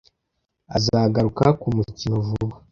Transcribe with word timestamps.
Azagaruka 0.75 1.45
kumukino 1.61 2.15
vuba. 2.27 2.55